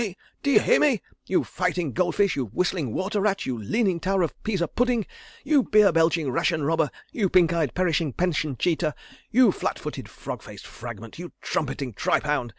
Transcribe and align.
Eh? 0.01 0.13
D'ye 0.41 0.57
hear 0.57 0.79
me, 0.79 0.99
you 1.27 1.43
fighting 1.43 1.93
gold 1.93 2.15
fish; 2.15 2.35
you 2.35 2.45
whistling 2.47 2.91
water 2.91 3.21
rat; 3.21 3.45
you 3.45 3.55
Leaning 3.61 3.99
Tower 3.99 4.23
of 4.23 4.33
Pisa 4.41 4.67
pudding; 4.67 5.05
you 5.43 5.61
beer 5.61 5.91
belching 5.91 6.31
ration 6.31 6.63
robber; 6.63 6.89
you 7.11 7.29
pink 7.29 7.53
eyed, 7.53 7.75
perishing 7.75 8.11
pension 8.11 8.57
cheater; 8.57 8.95
you 9.29 9.51
flat 9.51 9.77
footed, 9.77 10.09
frog 10.09 10.41
faced 10.41 10.65
fragment; 10.65 11.19
you 11.19 11.31
trumpeting 11.43 11.93
tripe 11.93 12.23
hound? 12.23 12.49